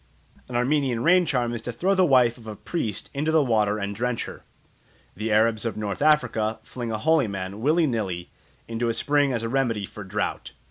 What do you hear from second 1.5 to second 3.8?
is to throw the wife of a priest into the water